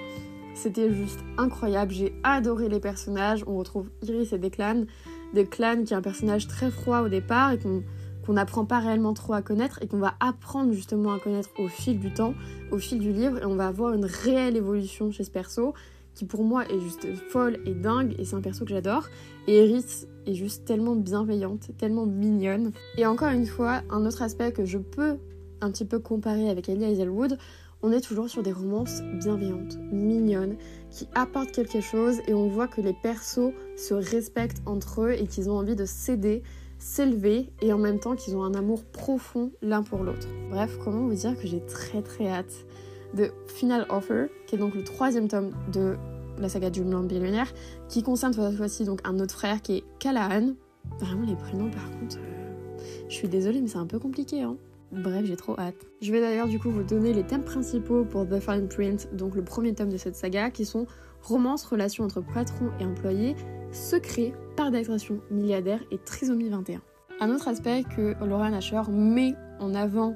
C'était 0.53 0.93
juste 0.93 1.19
incroyable. 1.39 1.91
J'ai 1.91 2.13
adoré 2.21 2.69
les 2.69 2.79
personnages. 2.79 3.43
On 3.47 3.57
retrouve 3.57 3.89
Iris 4.03 4.33
et 4.33 4.37
Declan 4.37 4.85
de 5.33 5.41
Clan, 5.41 5.83
qui 5.83 5.95
est 5.95 5.97
un 5.97 6.03
personnage 6.03 6.47
très 6.47 6.69
froid 6.69 7.01
au 7.01 7.09
départ 7.09 7.53
et 7.53 7.57
qu'on 7.57 8.33
n'apprend 8.33 8.65
pas 8.65 8.77
réellement 8.77 9.15
trop 9.15 9.33
à 9.33 9.41
connaître 9.41 9.79
et 9.81 9.87
qu'on 9.87 9.97
va 9.97 10.13
apprendre 10.19 10.73
justement 10.73 11.13
à 11.13 11.19
connaître 11.19 11.49
au 11.57 11.67
fil 11.67 11.99
du 11.99 12.13
temps, 12.13 12.35
au 12.71 12.77
fil 12.77 12.99
du 12.99 13.11
livre, 13.11 13.39
et 13.41 13.45
on 13.45 13.55
va 13.55 13.65
avoir 13.65 13.93
une 13.93 14.05
réelle 14.05 14.55
évolution 14.55 15.11
chez 15.11 15.23
ce 15.23 15.31
perso 15.31 15.73
qui 16.17 16.25
pour 16.25 16.43
moi 16.43 16.65
est 16.65 16.79
juste 16.79 17.05
folle 17.29 17.59
et 17.65 17.75
dingue 17.75 18.15
et 18.17 18.25
c'est 18.25 18.35
un 18.35 18.41
perso 18.41 18.65
que 18.65 18.71
j'adore. 18.71 19.07
Et 19.45 19.55
Eris 19.57 20.07
est 20.25 20.33
juste 20.33 20.65
tellement 20.65 20.95
bienveillante, 20.95 21.69
tellement 21.77 22.07
mignonne. 22.07 22.71
Et 22.97 23.05
encore 23.05 23.29
une 23.29 23.45
fois, 23.45 23.83
un 23.91 24.03
autre 24.03 24.23
aspect 24.23 24.51
que 24.51 24.65
je 24.65 24.79
peux 24.79 25.17
un 25.61 25.71
petit 25.71 25.85
peu 25.85 25.99
comparer 25.99 26.49
avec 26.49 26.69
Ellie 26.69 26.85
Hazelwood, 26.85 27.37
on 27.83 27.91
est 27.91 28.01
toujours 28.01 28.29
sur 28.29 28.41
des 28.41 28.51
romances 28.51 29.01
bienveillantes, 29.19 29.77
mignonnes, 29.91 30.57
qui 30.89 31.07
apportent 31.13 31.51
quelque 31.51 31.81
chose 31.81 32.17
et 32.27 32.33
on 32.33 32.47
voit 32.47 32.67
que 32.67 32.81
les 32.81 32.93
persos 32.93 33.53
se 33.75 33.93
respectent 33.93 34.63
entre 34.65 35.03
eux 35.03 35.11
et 35.11 35.27
qu'ils 35.27 35.51
ont 35.51 35.57
envie 35.57 35.75
de 35.75 35.85
s'aider, 35.85 36.41
s'élever 36.79 37.51
et 37.61 37.73
en 37.73 37.77
même 37.77 37.99
temps 37.99 38.15
qu'ils 38.15 38.35
ont 38.35 38.43
un 38.43 38.55
amour 38.55 38.83
profond 38.85 39.51
l'un 39.61 39.83
pour 39.83 40.03
l'autre. 40.03 40.27
Bref, 40.49 40.79
comment 40.83 41.07
vous 41.07 41.13
dire 41.13 41.37
que 41.37 41.45
j'ai 41.45 41.63
très 41.63 42.01
très 42.01 42.27
hâte 42.27 42.65
de 43.13 43.31
Final 43.47 43.85
Offer, 43.89 44.27
qui 44.45 44.55
est 44.55 44.57
donc 44.57 44.75
le 44.75 44.83
troisième 44.83 45.27
tome 45.27 45.51
de 45.71 45.95
la 46.39 46.49
saga 46.49 46.69
Dreamland 46.69 47.07
Billionaire, 47.07 47.51
qui 47.89 48.03
concerne 48.03 48.33
cette 48.33 48.55
fois-ci 48.55 48.85
donc 48.85 49.01
un 49.03 49.19
autre 49.19 49.33
frère 49.33 49.61
qui 49.61 49.77
est 49.77 49.83
Callahan. 49.99 50.53
Vraiment 50.99 51.25
les 51.25 51.35
prénoms 51.35 51.69
par 51.69 51.91
contre, 51.99 52.17
je 53.09 53.13
suis 53.13 53.27
désolée 53.27 53.61
mais 53.61 53.67
c'est 53.67 53.77
un 53.77 53.87
peu 53.87 53.99
compliqué 53.99 54.41
hein. 54.41 54.57
Bref, 54.91 55.25
j'ai 55.25 55.35
trop 55.35 55.59
hâte. 55.59 55.75
Je 56.01 56.13
vais 56.13 56.21
d'ailleurs 56.21 56.47
du 56.47 56.59
coup 56.59 56.71
vous 56.71 56.83
donner 56.83 57.11
les 57.11 57.23
thèmes 57.23 57.43
principaux 57.43 58.05
pour 58.05 58.25
The 58.25 58.39
Fine 58.39 58.69
Print, 58.69 59.09
donc 59.13 59.35
le 59.35 59.43
premier 59.43 59.73
tome 59.73 59.89
de 59.89 59.97
cette 59.97 60.15
saga, 60.15 60.49
qui 60.49 60.63
sont 60.63 60.87
romance, 61.21 61.65
relation 61.65 62.05
entre 62.05 62.21
patron 62.21 62.69
et 62.79 62.85
employé, 62.85 63.35
secret, 63.73 64.33
part 64.55 64.71
d'attraction 64.71 65.19
milliardaire 65.29 65.81
et 65.91 65.97
trisomie 65.97 66.47
21. 66.47 66.81
Un 67.19 67.31
autre 67.31 67.49
aspect 67.49 67.83
que 67.83 68.15
Laura 68.23 68.49
Nasher 68.49 68.81
met 68.89 69.33
en 69.59 69.75
avant 69.75 70.15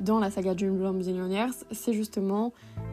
dans 0.00 0.18
la 0.18 0.30
saga 0.30 0.54
Dreamland 0.54 0.94
Millionaires, 0.94 1.50
c'est 1.70 1.92
justement 1.92 2.52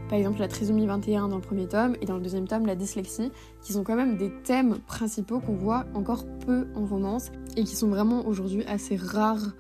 par 0.10 0.18
exemple 0.18 0.40
la 0.40 0.48
trisomie 0.48 0.86
21 0.86 1.30
dans 1.30 1.36
le 1.36 1.42
premier 1.42 1.68
tome 1.68 1.96
et 2.02 2.06
dans 2.06 2.16
le 2.16 2.22
deuxième 2.22 2.48
tome 2.48 2.66
la 2.66 2.76
dyslexie, 2.76 3.32
qui 3.62 3.74
sont 3.74 3.84
quand 3.84 3.96
même 3.96 4.18
des 4.18 4.32
thèmes 4.44 4.78
principaux 4.88 5.40
qu'on 5.40 5.56
voit 5.56 5.86
encore 5.94 6.26
peu 6.46 6.68
en 6.76 6.86
romance 6.86 7.32
et 7.56 7.64
qui 7.64 7.76
sont 7.76 7.90
vraiment 7.90 8.26
aujourd'hui 8.26 8.64
assez 8.66 8.96
rares 8.96 9.54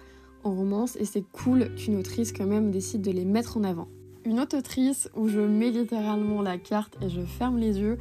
en 0.43 0.55
romance 0.55 0.95
et 0.97 1.05
c'est 1.05 1.23
cool 1.31 1.73
qu'une 1.75 1.97
autrice 1.97 2.31
quand 2.31 2.45
même 2.45 2.71
décide 2.71 3.01
de 3.01 3.11
les 3.11 3.25
mettre 3.25 3.57
en 3.57 3.63
avant. 3.63 3.87
Une 4.25 4.39
autre 4.39 4.57
autrice 4.57 5.09
où 5.15 5.27
je 5.29 5.39
mets 5.39 5.71
littéralement 5.71 6.41
la 6.41 6.57
carte 6.57 6.97
et 7.01 7.09
je 7.09 7.21
ferme 7.21 7.57
les 7.57 7.79
yeux, 7.79 7.97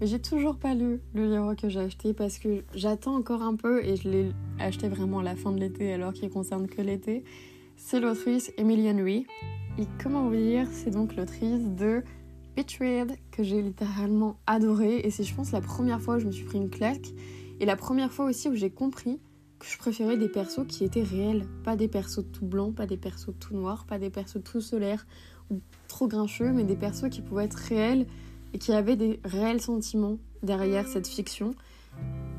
mais 0.00 0.06
j'ai 0.06 0.18
toujours 0.18 0.56
pas 0.56 0.74
lu 0.74 1.00
le 1.14 1.26
livre 1.26 1.54
que 1.54 1.68
j'ai 1.68 1.80
acheté 1.80 2.14
parce 2.14 2.38
que 2.38 2.64
j'attends 2.74 3.16
encore 3.16 3.42
un 3.42 3.54
peu 3.54 3.84
et 3.84 3.96
je 3.96 4.08
l'ai 4.08 4.32
acheté 4.58 4.88
vraiment 4.88 5.20
à 5.20 5.22
la 5.22 5.36
fin 5.36 5.52
de 5.52 5.60
l'été 5.60 5.92
alors 5.92 6.12
qu'il 6.12 6.30
concerne 6.30 6.68
que 6.68 6.80
l'été. 6.80 7.24
C'est 7.82 7.98
l'autrice 7.98 8.52
Emily 8.58 8.88
Henry. 8.90 9.26
Et 9.78 9.86
comment 10.00 10.28
vous 10.28 10.36
dire, 10.36 10.68
c'est 10.70 10.90
donc 10.90 11.16
l'autrice 11.16 11.64
de 11.64 12.04
Betrayed 12.54 13.16
que 13.32 13.42
j'ai 13.42 13.62
littéralement 13.62 14.36
adoré 14.46 14.98
et 14.98 15.10
c'est 15.10 15.24
je 15.24 15.34
pense 15.34 15.50
la 15.50 15.62
première 15.62 16.00
fois 16.00 16.16
où 16.16 16.18
je 16.20 16.26
me 16.26 16.30
suis 16.30 16.44
pris 16.44 16.58
une 16.58 16.68
claque 16.68 17.08
et 17.58 17.64
la 17.64 17.76
première 17.76 18.12
fois 18.12 18.26
aussi 18.26 18.48
où 18.48 18.54
j'ai 18.54 18.70
compris 18.70 19.18
que 19.58 19.66
je 19.66 19.78
préférais 19.78 20.18
des 20.18 20.28
persos 20.28 20.66
qui 20.68 20.84
étaient 20.84 21.02
réels, 21.02 21.46
pas 21.64 21.74
des 21.74 21.88
persos 21.88 22.22
tout 22.30 22.44
blancs, 22.44 22.74
pas 22.74 22.86
des 22.86 22.98
persos 22.98 23.32
tout 23.40 23.54
noirs, 23.54 23.86
pas 23.86 23.98
des 23.98 24.10
persos 24.10 24.42
tout 24.44 24.60
solaires 24.60 25.06
ou 25.50 25.60
trop 25.88 26.06
grincheux, 26.06 26.52
mais 26.52 26.64
des 26.64 26.76
persos 26.76 27.08
qui 27.10 27.22
pouvaient 27.22 27.46
être 27.46 27.54
réels 27.54 28.06
et 28.52 28.58
qui 28.58 28.72
avaient 28.72 28.96
des 28.96 29.20
réels 29.24 29.62
sentiments 29.62 30.18
derrière 30.42 30.86
cette 30.86 31.08
fiction. 31.08 31.54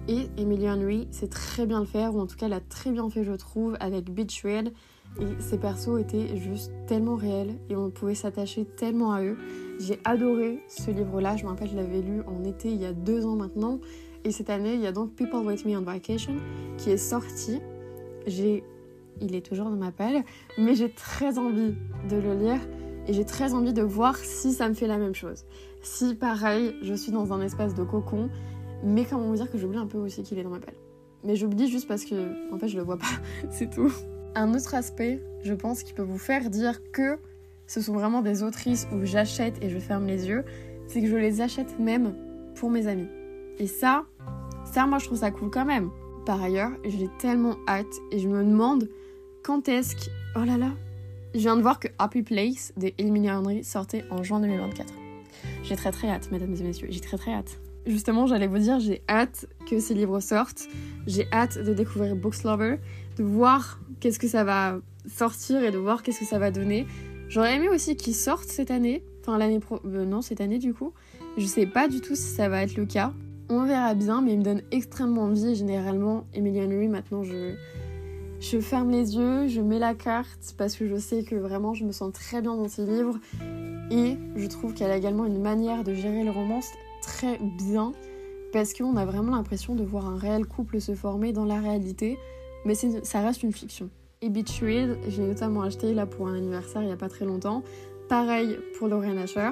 Et 0.07 0.27
Emily 0.37 0.69
Henry 0.69 1.07
sait 1.09 1.27
très 1.27 1.65
bien 1.65 1.79
le 1.79 1.87
faire, 1.87 2.15
ou 2.15 2.19
en 2.19 2.27
tout 2.27 2.37
cas 2.37 2.45
elle 2.45 2.53
a 2.53 2.61
très 2.61 2.91
bien 2.91 3.09
fait 3.09 3.23
je 3.23 3.33
trouve, 3.33 3.75
avec 3.79 4.11
Beach 4.11 4.43
Red. 4.43 4.71
Et 5.19 5.41
ces 5.41 5.57
persos 5.57 5.99
étaient 5.99 6.37
juste 6.37 6.71
tellement 6.87 7.15
réels 7.15 7.55
et 7.69 7.75
on 7.75 7.89
pouvait 7.89 8.15
s'attacher 8.15 8.65
tellement 8.65 9.11
à 9.11 9.21
eux. 9.23 9.37
J'ai 9.79 9.99
adoré 10.05 10.63
ce 10.67 10.89
livre-là. 10.89 11.35
Je 11.35 11.43
me 11.43 11.49
rappelle, 11.49 11.69
je 11.69 11.75
l'avais 11.75 12.01
lu 12.01 12.21
en 12.27 12.43
été 12.43 12.71
il 12.71 12.81
y 12.81 12.85
a 12.85 12.93
deux 12.93 13.25
ans 13.25 13.35
maintenant. 13.35 13.79
Et 14.23 14.31
cette 14.31 14.49
année, 14.49 14.75
il 14.75 14.81
y 14.81 14.87
a 14.87 14.91
donc 14.91 15.13
People 15.15 15.45
With 15.45 15.65
Me 15.65 15.77
on 15.77 15.81
Vacation 15.81 16.35
qui 16.77 16.91
est 16.91 16.97
sorti. 16.97 17.59
J'ai... 18.25 18.63
Il 19.19 19.35
est 19.35 19.45
toujours 19.45 19.69
dans 19.69 19.75
ma 19.75 19.91
palle, 19.91 20.23
mais 20.57 20.73
j'ai 20.73 20.91
très 20.91 21.37
envie 21.37 21.75
de 22.09 22.15
le 22.15 22.33
lire 22.33 22.59
et 23.07 23.13
j'ai 23.13 23.25
très 23.25 23.53
envie 23.53 23.73
de 23.73 23.83
voir 23.83 24.15
si 24.17 24.51
ça 24.51 24.67
me 24.67 24.73
fait 24.73 24.87
la 24.87 24.97
même 24.97 25.13
chose. 25.13 25.45
Si 25.83 26.15
pareil, 26.15 26.75
je 26.81 26.93
suis 26.93 27.11
dans 27.11 27.31
un 27.31 27.41
espace 27.41 27.75
de 27.75 27.83
cocon, 27.83 28.29
mais 28.83 29.05
comment 29.05 29.27
vous 29.27 29.35
dire 29.35 29.51
que 29.51 29.59
j'oublie 29.59 29.77
un 29.77 29.85
peu 29.85 29.99
aussi 29.99 30.23
qu'il 30.23 30.39
est 30.39 30.43
dans 30.43 30.49
ma 30.49 30.59
palle. 30.59 30.75
Mais 31.23 31.35
j'oublie 31.35 31.67
juste 31.67 31.87
parce 31.87 32.03
que 32.03 32.51
en 32.51 32.57
fait 32.57 32.67
je 32.67 32.77
le 32.77 32.83
vois 32.83 32.97
pas, 32.97 33.05
c'est 33.51 33.69
tout. 33.69 33.93
Un 34.35 34.53
autre 34.53 34.75
aspect, 34.75 35.21
je 35.43 35.53
pense, 35.53 35.83
qui 35.83 35.93
peut 35.93 36.03
vous 36.03 36.17
faire 36.17 36.49
dire 36.49 36.79
que 36.91 37.19
ce 37.67 37.81
sont 37.81 37.93
vraiment 37.93 38.21
des 38.21 38.43
autrices 38.43 38.87
où 38.93 39.05
j'achète 39.05 39.61
et 39.61 39.69
je 39.69 39.79
ferme 39.79 40.05
les 40.05 40.27
yeux, 40.27 40.45
c'est 40.87 41.01
que 41.01 41.07
je 41.07 41.15
les 41.15 41.41
achète 41.41 41.79
même 41.79 42.15
pour 42.55 42.69
mes 42.69 42.87
amis. 42.87 43.07
Et 43.59 43.67
ça, 43.67 44.05
ça 44.65 44.85
moi 44.85 44.99
je 44.99 45.05
trouve 45.05 45.19
ça 45.19 45.31
cool 45.31 45.49
quand 45.49 45.65
même. 45.65 45.89
Par 46.25 46.41
ailleurs, 46.41 46.71
j'ai 46.85 47.09
tellement 47.19 47.55
hâte 47.67 47.93
et 48.11 48.19
je 48.19 48.27
me 48.27 48.43
demande 48.43 48.89
quand 49.43 49.67
est-ce 49.67 49.95
que... 49.95 50.11
Oh 50.35 50.43
là 50.45 50.57
là 50.57 50.71
Je 51.33 51.39
viens 51.39 51.57
de 51.57 51.61
voir 51.61 51.79
que 51.79 51.87
Happy 51.97 52.21
Place 52.23 52.73
de 52.77 52.91
Emilia 52.97 53.39
Henry 53.39 53.63
sortait 53.63 54.05
en 54.11 54.23
juin 54.23 54.39
2024. 54.39 54.93
J'ai 55.63 55.75
très 55.75 55.91
très 55.91 56.09
hâte, 56.09 56.31
mesdames 56.31 56.55
et 56.55 56.63
messieurs, 56.63 56.87
j'ai 56.89 56.99
très 56.99 57.17
très 57.17 57.33
hâte. 57.33 57.59
Justement, 57.85 58.27
j'allais 58.27 58.47
vous 58.47 58.59
dire, 58.59 58.79
j'ai 58.79 59.01
hâte 59.09 59.47
que 59.69 59.79
ces 59.79 59.93
livres 59.93 60.19
sortent. 60.19 60.67
J'ai 61.07 61.27
hâte 61.33 61.57
de 61.57 61.73
découvrir 61.73 62.15
Books 62.15 62.43
Lover, 62.43 62.77
de 63.17 63.23
voir 63.23 63.79
qu'est-ce 64.01 64.19
que 64.19 64.27
ça 64.27 64.43
va 64.43 64.79
sortir 65.07 65.63
et 65.63 65.71
de 65.71 65.77
voir 65.77 66.03
qu'est-ce 66.03 66.19
que 66.19 66.25
ça 66.25 66.39
va 66.39 66.51
donner. 66.51 66.85
J'aurais 67.29 67.55
aimé 67.55 67.69
aussi 67.69 67.95
qu'ils 67.95 68.15
sortent 68.15 68.49
cette 68.49 68.71
année, 68.71 69.05
enfin 69.21 69.37
l'année 69.37 69.59
pro... 69.59 69.79
Euh, 69.85 70.05
non, 70.05 70.21
cette 70.21 70.41
année 70.41 70.59
du 70.59 70.73
coup. 70.73 70.91
Je 71.37 71.45
sais 71.45 71.65
pas 71.65 71.87
du 71.87 72.01
tout 72.01 72.15
si 72.15 72.23
ça 72.23 72.49
va 72.49 72.63
être 72.63 72.75
le 72.75 72.85
cas. 72.85 73.13
On 73.49 73.63
verra 73.63 73.93
bien, 73.93 74.21
mais 74.21 74.33
il 74.33 74.39
me 74.39 74.43
donne 74.43 74.61
extrêmement 74.71 75.23
envie. 75.23 75.55
Généralement, 75.55 76.25
Emilia 76.33 76.65
Henry, 76.65 76.87
maintenant, 76.87 77.23
je, 77.23 77.55
je 78.39 78.59
ferme 78.59 78.91
les 78.91 79.15
yeux, 79.15 79.47
je 79.47 79.61
mets 79.61 79.79
la 79.79 79.93
carte 79.93 80.55
parce 80.57 80.75
que 80.75 80.87
je 80.87 80.97
sais 80.97 81.23
que 81.23 81.35
vraiment, 81.35 81.73
je 81.73 81.85
me 81.85 81.91
sens 81.91 82.11
très 82.11 82.41
bien 82.41 82.55
dans 82.55 82.67
ces 82.67 82.85
livres. 82.85 83.17
Et 83.91 84.17
je 84.35 84.47
trouve 84.47 84.73
qu'elle 84.73 84.91
a 84.91 84.97
également 84.97 85.25
une 85.25 85.41
manière 85.41 85.83
de 85.83 85.93
gérer 85.93 86.23
le 86.23 86.31
romance 86.31 86.67
très 87.01 87.39
bien 87.57 87.93
parce 88.51 88.73
qu'on 88.73 88.95
a 88.97 89.05
vraiment 89.05 89.35
l'impression 89.35 89.75
de 89.75 89.83
voir 89.83 90.05
un 90.07 90.17
réel 90.17 90.45
couple 90.45 90.81
se 90.81 90.95
former 90.95 91.33
dans 91.33 91.45
la 91.45 91.59
réalité, 91.59 92.17
mais 92.65 92.75
ça 92.75 93.21
reste 93.21 93.43
une 93.43 93.53
fiction. 93.53 93.89
Et 94.21 94.29
Betrayed, 94.29 94.97
j'ai 95.07 95.23
notamment 95.23 95.61
acheté 95.61 95.93
là 95.93 96.05
pour 96.05 96.27
un 96.27 96.35
anniversaire 96.35 96.81
il 96.81 96.87
n'y 96.87 96.93
a 96.93 96.97
pas 96.97 97.09
très 97.09 97.25
longtemps. 97.25 97.63
Pareil 98.07 98.57
pour 98.77 98.87
Lorraine 98.87 99.17
Asher. 99.17 99.51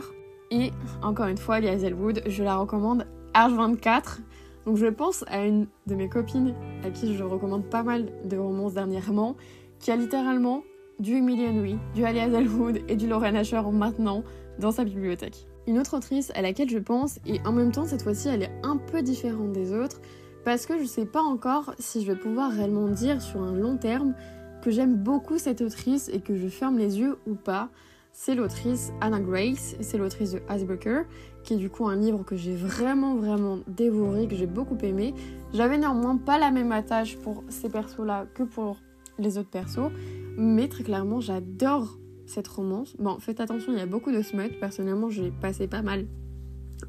Et 0.51 0.71
encore 1.01 1.27
une 1.27 1.37
fois, 1.37 1.59
Lia 1.59 1.71
Hazelwood, 1.71 2.21
je 2.27 2.43
la 2.43 2.57
recommande 2.57 3.05
H24. 3.33 4.19
Donc 4.65 4.77
je 4.77 4.87
pense 4.87 5.23
à 5.27 5.45
une 5.45 5.67
de 5.87 5.95
mes 5.95 6.09
copines 6.09 6.53
à 6.83 6.89
qui 6.89 7.15
je 7.15 7.23
recommande 7.23 7.65
pas 7.65 7.83
mal 7.83 8.11
de 8.25 8.37
romances 8.37 8.73
dernièrement, 8.73 9.35
qui 9.79 9.91
a 9.91 9.95
littéralement 9.95 10.63
du 10.99 11.15
Emily 11.15 11.47
Henry, 11.47 11.77
du 11.95 12.03
Ali 12.03 12.19
Hazelwood 12.19 12.81
et 12.87 12.95
du 12.95 13.07
Lorraine 13.07 13.37
Asher 13.37 13.61
maintenant 13.71 14.23
dans 14.59 14.71
sa 14.71 14.83
bibliothèque. 14.83 15.47
Une 15.65 15.79
autre 15.79 15.97
autrice 15.97 16.31
à 16.35 16.41
laquelle 16.41 16.69
je 16.69 16.79
pense, 16.79 17.19
et 17.25 17.39
en 17.45 17.53
même 17.53 17.71
temps 17.71 17.85
cette 17.85 18.01
fois-ci 18.01 18.27
elle 18.27 18.43
est 18.43 18.51
un 18.63 18.77
peu 18.77 19.01
différente 19.01 19.53
des 19.53 19.73
autres, 19.73 20.01
parce 20.49 20.65
que 20.65 20.79
je 20.79 20.85
sais 20.85 21.05
pas 21.05 21.21
encore 21.21 21.75
si 21.77 22.01
je 22.01 22.11
vais 22.11 22.17
pouvoir 22.17 22.51
réellement 22.51 22.87
dire 22.87 23.21
sur 23.21 23.39
un 23.43 23.53
long 23.53 23.77
terme 23.77 24.15
que 24.63 24.71
j'aime 24.71 24.95
beaucoup 24.95 25.37
cette 25.37 25.61
autrice 25.61 26.09
et 26.09 26.21
que 26.21 26.35
je 26.35 26.47
ferme 26.47 26.79
les 26.79 26.97
yeux 26.97 27.19
ou 27.27 27.35
pas. 27.35 27.69
C'est 28.13 28.33
l'autrice 28.33 28.91
Anna 28.99 29.19
Grace, 29.19 29.75
c'est 29.79 29.99
l'autrice 29.99 30.31
de 30.31 30.41
Icebreaker, 30.49 31.05
qui 31.43 31.53
est 31.53 31.57
du 31.57 31.69
coup 31.69 31.87
un 31.87 31.95
livre 31.95 32.25
que 32.25 32.35
j'ai 32.35 32.55
vraiment 32.55 33.13
vraiment 33.13 33.59
dévoré, 33.67 34.27
que 34.27 34.35
j'ai 34.35 34.47
beaucoup 34.47 34.75
aimé. 34.81 35.13
J'avais 35.53 35.77
néanmoins 35.77 36.17
pas 36.17 36.39
la 36.39 36.49
même 36.49 36.71
attache 36.71 37.15
pour 37.17 37.43
ces 37.49 37.69
persos-là 37.69 38.25
que 38.33 38.41
pour 38.41 38.77
les 39.19 39.37
autres 39.37 39.51
persos, 39.51 39.91
mais 40.35 40.67
très 40.67 40.83
clairement 40.83 41.19
j'adore 41.19 41.99
cette 42.25 42.47
romance. 42.47 42.95
Bon, 42.97 43.19
faites 43.19 43.39
attention, 43.39 43.71
il 43.71 43.77
y 43.77 43.81
a 43.81 43.85
beaucoup 43.85 44.11
de 44.11 44.23
smut. 44.23 44.59
Personnellement, 44.59 45.11
j'ai 45.11 45.29
passé 45.29 45.67
pas 45.67 45.83
mal 45.83 46.07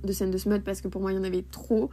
de 0.03 0.13
scènes 0.13 0.31
de 0.31 0.39
smut 0.39 0.65
parce 0.65 0.81
que 0.81 0.89
pour 0.89 1.03
moi, 1.03 1.13
il 1.13 1.17
y 1.17 1.19
en 1.19 1.25
avait 1.25 1.43
trop. 1.43 1.91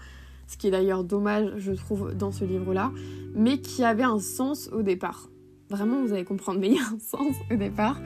Ce 0.48 0.58
qui 0.58 0.68
est 0.68 0.72
d'ailleurs 0.72 1.04
dommage, 1.04 1.54
je 1.58 1.74
trouve, 1.74 2.14
dans 2.14 2.32
ce 2.32 2.46
livre-là. 2.46 2.92
Mais 3.36 3.60
qui 3.60 3.84
avait 3.84 4.04
un 4.04 4.20
sens 4.20 4.70
au 4.72 4.82
départ. 4.82 5.30
Vraiment, 5.70 6.02
vous 6.02 6.14
allez 6.14 6.24
comprendre, 6.24 6.60
mais 6.60 6.68
il 6.68 6.76
y 6.76 6.80
a 6.80 6.88
un 6.88 7.00
sens 7.00 7.36
au 7.52 7.56
départ. 7.56 8.02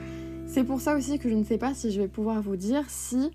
C'est 0.46 0.64
pour 0.64 0.80
ça 0.80 0.96
aussi 0.96 1.18
que 1.18 1.28
je 1.28 1.34
ne 1.34 1.44
sais 1.44 1.58
pas 1.58 1.74
si 1.74 1.90
je 1.90 2.00
vais 2.00 2.08
pouvoir 2.08 2.42
vous 2.42 2.56
dire 2.56 2.84
si 2.88 3.30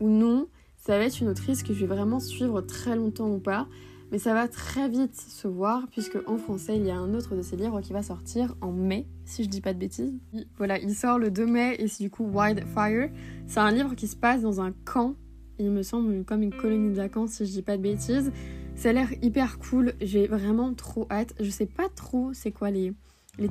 ou 0.00 0.08
non 0.08 0.46
ça 0.80 0.96
va 0.96 1.04
être 1.04 1.20
une 1.20 1.28
autrice 1.28 1.62
que 1.62 1.74
je 1.74 1.80
vais 1.80 1.94
vraiment 1.94 2.20
suivre 2.20 2.62
très 2.62 2.96
longtemps 2.96 3.30
ou 3.30 3.38
pas. 3.38 3.68
Mais 4.10 4.18
ça 4.18 4.34
va 4.34 4.48
très 4.48 4.88
vite 4.88 5.14
se 5.14 5.46
voir 5.46 5.86
puisque 5.92 6.18
en 6.26 6.36
français 6.36 6.76
il 6.76 6.84
y 6.84 6.90
a 6.90 6.96
un 6.96 7.14
autre 7.14 7.36
de 7.36 7.42
ses 7.42 7.54
livres 7.54 7.80
qui 7.80 7.92
va 7.92 8.02
sortir 8.02 8.56
en 8.60 8.72
mai, 8.72 9.06
si 9.24 9.44
je 9.44 9.48
dis 9.48 9.60
pas 9.60 9.72
de 9.72 9.78
bêtises. 9.78 10.12
Voilà, 10.56 10.78
il 10.80 10.94
sort 10.94 11.18
le 11.18 11.30
2 11.30 11.46
mai 11.46 11.76
et 11.78 11.86
c'est 11.86 12.02
du 12.02 12.10
coup 12.10 12.24
Wildfire. 12.24 13.10
C'est 13.46 13.60
un 13.60 13.70
livre 13.70 13.94
qui 13.94 14.08
se 14.08 14.16
passe 14.16 14.42
dans 14.42 14.60
un 14.60 14.72
camp, 14.84 15.14
il 15.60 15.70
me 15.70 15.82
semble 15.82 16.24
comme 16.24 16.42
une 16.42 16.54
colonie 16.54 16.90
de 16.90 16.96
vacances 16.96 17.32
si 17.32 17.46
je 17.46 17.50
dis 17.50 17.62
pas 17.62 17.76
de 17.76 17.82
bêtises. 17.82 18.32
Ça 18.74 18.90
a 18.90 18.92
l'air 18.92 19.08
hyper 19.22 19.58
cool, 19.58 19.92
j'ai 20.00 20.26
vraiment 20.26 20.72
trop 20.72 21.06
hâte. 21.10 21.34
Je 21.38 21.50
sais 21.50 21.66
pas 21.66 21.88
trop 21.94 22.30
c'est 22.32 22.50
quoi 22.50 22.70
les, 22.70 22.94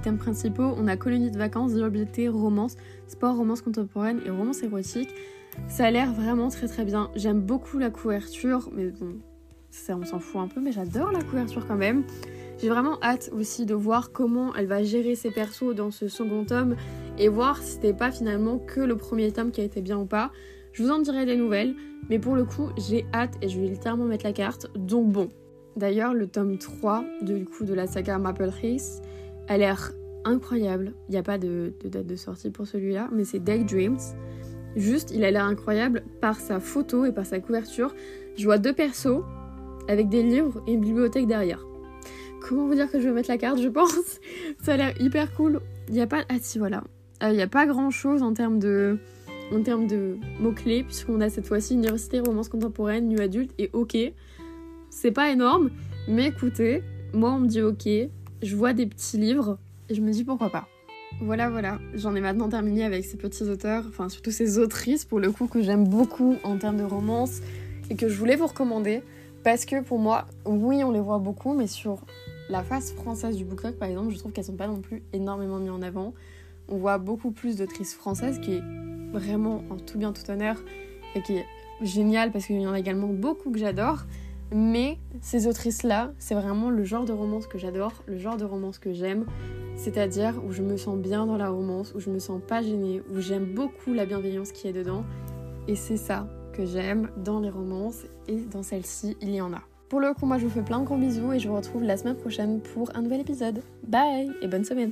thèmes 0.02 0.18
principaux. 0.18 0.74
On 0.78 0.88
a 0.88 0.98
colonie 0.98 1.32
de 1.32 1.38
vacances, 1.38 1.74
durabilité, 1.74 2.28
romance, 2.28 2.78
sport, 3.08 3.36
romance 3.36 3.62
contemporaine 3.62 4.22
et 4.26 4.30
romance 4.30 4.64
érotique. 4.64 5.10
Ça 5.68 5.86
a 5.86 5.92
l'air 5.92 6.14
vraiment 6.14 6.50
très 6.50 6.68
très 6.68 6.84
bien. 6.84 7.12
J'aime 7.16 7.42
beaucoup 7.42 7.78
la 7.78 7.90
couverture, 7.90 8.70
mais 8.76 8.88
bon, 8.88 9.18
ça 9.70 9.96
on 9.96 10.06
s'en 10.06 10.20
fout 10.20 10.42
un 10.42 10.48
peu, 10.48 10.62
mais 10.62 10.72
j'adore 10.72 11.12
la 11.12 11.22
couverture 11.22 11.68
quand 11.68 11.78
même. 11.78 12.04
J'ai 12.60 12.70
vraiment 12.70 12.98
hâte 13.02 13.30
aussi 13.32 13.66
de 13.66 13.74
voir 13.74 14.12
comment 14.12 14.54
elle 14.56 14.68
va 14.68 14.84
gérer 14.84 15.16
ses 15.16 15.32
persos 15.32 15.74
dans 15.76 15.92
ce 15.92 16.08
second 16.08 16.44
tome 16.44 16.76
et 17.18 17.30
voir 17.30 17.62
si 17.62 17.74
c'était 17.74 17.94
pas 17.94 18.12
finalement 18.12 18.58
que 18.58 18.82
le 18.82 18.98
premier 18.98 19.32
tome 19.32 19.52
qui 19.52 19.62
a 19.62 19.64
été 19.64 19.82
bien 19.82 19.98
ou 19.98 20.06
pas. 20.06 20.32
Je 20.74 20.84
vous 20.84 20.92
en 20.92 21.00
dirai 21.00 21.26
des 21.26 21.36
nouvelles, 21.36 21.76
mais 22.10 22.20
pour 22.20 22.36
le 22.36 22.46
coup, 22.46 22.70
j'ai 22.78 23.06
hâte 23.14 23.36
et 23.42 23.50
je 23.50 23.60
vais 23.60 23.68
littéralement 23.68 24.06
mettre 24.06 24.26
la 24.26 24.34
carte, 24.34 24.68
donc 24.76 25.12
bon. 25.12 25.30
D'ailleurs, 25.76 26.14
le 26.14 26.28
tome 26.28 26.58
3 26.58 27.04
du 27.22 27.46
coup 27.46 27.66
de 27.66 27.74
la 27.74 27.88
saga 27.88 28.18
Maple 28.18 28.50
Race 28.62 29.02
a 29.48 29.58
l'air 29.58 29.92
incroyable. 30.26 30.94
Il 31.08 31.12
n'y 31.12 31.18
a 31.18 31.24
pas 31.24 31.38
de, 31.38 31.74
date 31.86 32.06
de 32.06 32.16
sortie 32.16 32.50
pour 32.50 32.68
celui-là, 32.68 33.10
mais 33.12 33.24
c'est 33.24 33.40
Daydreams. 33.40 34.00
Juste, 34.76 35.12
il 35.12 35.24
a 35.24 35.32
l'air 35.32 35.46
incroyable 35.46 36.04
par 36.22 36.40
sa 36.40 36.60
photo 36.60 37.06
et 37.06 37.12
par 37.12 37.26
sa 37.26 37.40
couverture. 37.40 37.96
Je 38.36 38.46
vois 38.46 38.58
deux 38.58 38.74
persos, 38.74 39.24
avec 39.88 40.10
des 40.10 40.24
livres 40.24 40.64
et 40.68 40.74
une 40.74 40.82
bibliothèque 40.82 41.28
derrière. 41.28 41.66
Comment 42.42 42.68
vous 42.68 42.76
dire 42.76 42.90
que 42.90 43.00
je 43.00 43.08
vais 43.08 43.14
mettre 43.14 43.30
la 43.30 43.38
carte, 43.38 43.60
je 43.60 43.68
pense? 43.68 44.20
Ça 44.62 44.74
a 44.74 44.78
l'air 44.78 45.02
hyper 45.02 45.34
cool. 45.36 45.60
Il 45.88 45.96
n'y 45.96 46.02
a 46.02 46.08
pas... 46.08 46.24
Ah 46.30 46.36
si, 46.40 46.60
voilà. 46.60 46.84
Euh, 47.24 47.32
il 47.32 47.36
n'y 47.36 47.42
a 47.42 47.48
pas 47.48 47.66
grand-chose 47.66 48.22
en 48.22 48.34
termes 48.34 48.60
de... 48.60 48.98
En 49.52 49.64
termes 49.64 49.88
de 49.88 50.18
mots-clés, 50.40 50.84
puisqu'on 50.84 51.22
a 51.22 51.30
cette 51.30 51.48
fois-ci 51.48 51.74
université, 51.74 52.20
romance 52.20 52.50
contemporaine, 52.50 53.08
nu 53.08 53.20
adulte 53.20 53.52
et 53.58 53.70
ok. 53.74 53.98
C'est 54.92 55.12
pas 55.12 55.32
énorme, 55.32 55.72
mais 56.08 56.28
écoutez, 56.28 56.84
moi 57.14 57.32
on 57.32 57.40
me 57.40 57.48
dit 57.48 57.62
ok, 57.62 57.88
je 58.42 58.56
vois 58.56 58.74
des 58.74 58.86
petits 58.86 59.18
livres 59.18 59.58
et 59.90 59.96
je 59.96 60.02
me 60.02 60.12
dis 60.12 60.24
pourquoi 60.24 60.50
pas. 60.50 60.68
Voilà, 61.22 61.50
voilà, 61.50 61.80
j'en 61.96 62.16
ai 62.16 62.22
maintenant 62.22 62.48
terminé 62.48 62.84
avec 62.84 63.04
ces 63.04 63.18
petits 63.18 63.44
auteurs, 63.44 63.86
enfin 63.88 64.08
surtout 64.10 64.32
ces 64.32 64.60
autrices 64.60 65.06
pour 65.06 65.20
le 65.20 65.32
coup 65.32 65.48
que 65.48 65.62
j'aime 65.62 65.88
beaucoup 65.88 66.36
en 66.44 66.58
termes 66.58 66.78
de 66.78 66.84
romance 66.84 67.42
et 67.90 67.96
que 67.96 68.08
je 68.08 68.16
voulais 68.16 68.36
vous 68.36 68.48
recommander. 68.48 69.02
Parce 69.44 69.66
que 69.66 69.82
pour 69.82 70.00
moi, 70.00 70.28
oui, 70.46 70.84
on 70.84 70.92
les 70.92 71.00
voit 71.00 71.18
beaucoup, 71.18 71.54
mais 71.54 71.68
sur 71.68 72.06
la 72.50 72.64
face 72.64 72.92
française 72.92 73.36
du 73.36 73.46
book 73.46 73.62
par 73.80 73.90
exemple, 73.90 74.12
je 74.12 74.20
trouve 74.20 74.32
qu'elles 74.32 74.46
sont 74.46 74.54
pas 74.54 74.68
non 74.68 74.80
plus 74.80 75.02
énormément 75.12 75.58
mises 75.58 75.72
en 75.72 75.82
avant. 75.82 76.14
On 76.68 76.78
voit 76.78 77.00
beaucoup 77.00 77.32
plus 77.32 77.56
d'autrices 77.56 77.96
françaises, 77.96 78.40
qui 78.40 78.54
est 78.54 78.62
vraiment 79.12 79.64
en 79.70 79.78
tout 79.78 79.98
bien 79.98 80.14
tout 80.14 80.30
honneur 80.30 80.58
et 81.16 81.22
qui 81.22 81.38
est 81.38 81.46
génial 81.82 82.32
parce 82.32 82.46
qu'il 82.46 82.62
y 82.62 82.68
en 82.68 82.74
a 82.74 82.80
également 82.80 83.08
beaucoup 83.08 83.52
que 83.52 83.60
j'adore. 83.60 84.06
Mais 84.52 84.98
ces 85.22 85.48
autrices-là, 85.48 86.12
c'est 86.18 86.34
vraiment 86.34 86.72
le 86.72 86.84
genre 86.84 87.06
de 87.06 87.14
romance 87.14 87.46
que 87.46 87.60
j'adore, 87.60 88.04
le 88.08 88.18
genre 88.18 88.38
de 88.38 88.46
romance 88.46 88.80
que 88.80 88.94
j'aime, 88.94 89.26
c'est-à-dire 89.76 90.42
où 90.44 90.52
je 90.52 90.64
me 90.64 90.76
sens 90.76 90.98
bien 90.98 91.28
dans 91.28 91.38
la 91.38 91.50
romance, 91.50 91.94
où 91.94 92.00
je 92.00 92.10
me 92.10 92.18
sens 92.18 92.42
pas 92.48 92.64
gênée, 92.64 93.02
où 93.14 93.20
j'aime 93.20 93.46
beaucoup 93.46 93.94
la 93.94 94.06
bienveillance 94.06 94.52
qui 94.52 94.68
est 94.68 94.74
dedans. 94.74 95.04
Et 95.68 95.76
c'est 95.76 95.98
ça 95.98 96.28
que 96.54 96.66
j'aime 96.66 97.10
dans 97.18 97.40
les 97.40 97.50
romances 97.50 98.06
et 98.28 98.38
dans 98.38 98.64
celle-ci, 98.64 99.18
il 99.22 99.30
y 99.30 99.42
en 99.42 99.54
a. 99.54 99.62
Pour 99.88 100.00
le 100.00 100.14
coup, 100.14 100.26
moi 100.26 100.38
je 100.38 100.46
vous 100.46 100.52
fais 100.52 100.64
plein 100.64 100.80
de 100.80 100.86
gros 100.86 100.98
bisous 100.98 101.32
et 101.34 101.40
je 101.40 101.48
vous 101.48 101.56
retrouve 101.56 101.84
la 101.84 101.98
semaine 101.98 102.16
prochaine 102.16 102.60
pour 102.60 102.90
un 102.96 103.02
nouvel 103.02 103.22
épisode. 103.22 103.62
Bye 103.88 104.32
et 104.42 104.48
bonne 104.48 104.66
semaine 104.66 104.92